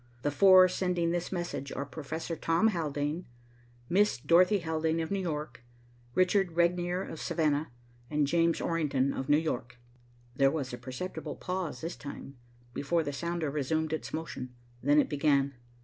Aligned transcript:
The 0.23 0.31
four 0.31 0.67
sending 0.67 1.11
this 1.11 1.31
message 1.31 1.71
are 1.71 1.85
Professor 1.85 2.35
Thomas 2.35 2.73
Haldane 2.73 3.15
and 3.17 3.25
Miss 3.87 4.17
Dorothy 4.17 4.57
Haldane 4.57 4.99
of 4.99 5.11
New 5.11 5.19
York, 5.19 5.63
Richard 6.15 6.53
Regnier 6.53 7.03
of 7.03 7.19
Savannah 7.21 7.71
and 8.09 8.25
James 8.25 8.59
Orrington 8.59 9.13
of 9.13 9.29
New 9.29 9.37
York." 9.37 9.77
There 10.35 10.49
was 10.49 10.73
a 10.73 10.79
perceptible 10.79 11.35
pause 11.35 11.81
this 11.81 11.95
time, 11.95 12.37
before 12.73 13.03
the 13.03 13.13
sounder 13.13 13.51
resumed 13.51 13.93
its 13.93 14.11
motion. 14.11 14.55
Then 14.81 14.99
it 14.99 15.07
began. 15.07 15.53